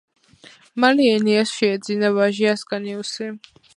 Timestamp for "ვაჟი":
2.17-2.49